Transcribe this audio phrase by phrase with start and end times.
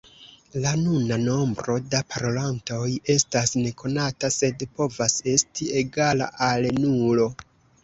[0.61, 7.31] La nuna nombro da parolantoj estas nekonata sed povas esti egala al nulo.